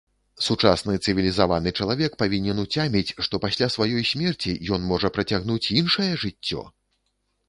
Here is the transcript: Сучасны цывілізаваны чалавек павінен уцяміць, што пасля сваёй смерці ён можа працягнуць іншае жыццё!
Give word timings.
Сучасны 0.43 0.93
цывілізаваны 1.05 1.73
чалавек 1.83 2.15
павінен 2.21 2.61
уцяміць, 2.63 3.13
што 3.27 3.39
пасля 3.43 3.67
сваёй 3.75 4.03
смерці 4.13 4.55
ён 4.79 4.87
можа 4.93 5.13
працягнуць 5.19 5.71
іншае 5.83 6.07
жыццё! 6.25 6.65